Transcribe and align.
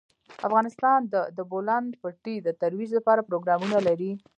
افغانستان 0.47 0.99
د 1.13 1.15
د 1.37 1.39
بولان 1.51 1.83
پټي 2.01 2.35
د 2.41 2.47
ترویج 2.61 2.89
لپاره 2.97 3.25
پروګرامونه 3.29 3.77
لري. 3.87 4.11